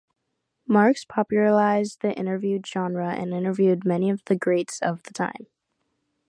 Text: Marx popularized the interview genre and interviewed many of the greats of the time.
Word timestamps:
Marx 0.67 1.05
popularized 1.05 2.01
the 2.01 2.11
interview 2.17 2.59
genre 2.65 3.09
and 3.11 3.35
interviewed 3.35 3.85
many 3.85 4.09
of 4.09 4.25
the 4.25 4.35
greats 4.35 4.81
of 4.81 5.03
the 5.03 5.13
time. 5.13 5.45